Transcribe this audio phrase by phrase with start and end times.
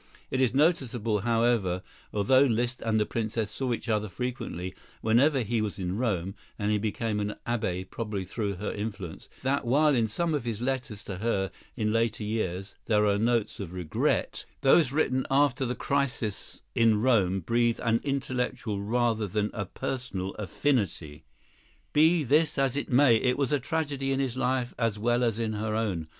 [0.31, 5.61] It is noticeable, however, although Liszt and the Princess saw each other frequently whenever he
[5.61, 10.07] was in Rome, and he became an abbé probably through her influence, that while in
[10.07, 14.91] some of his letters to her in later years there are notes of regret, those
[14.91, 21.25] written after the crisis in Rome breathe an intellectual rather than a personal affinity.
[21.93, 25.37] Be this as it may, it was a tragedy in his life as well as
[25.37, 26.07] in her own.